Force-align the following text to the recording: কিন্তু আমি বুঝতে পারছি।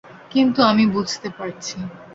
কিন্তু 0.31 0.59
আমি 0.63 0.83
বুঝতে 0.87 1.27
পারছি। 1.37 1.77